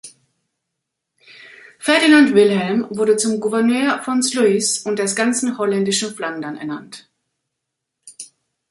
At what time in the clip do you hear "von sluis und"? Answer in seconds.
4.01-4.97